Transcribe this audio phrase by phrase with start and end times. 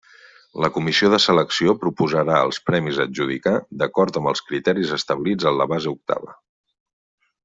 [0.63, 3.53] La comissió de selecció proposarà els premis a adjudicar
[3.83, 6.35] d'acord amb els criteris establits en la base octava.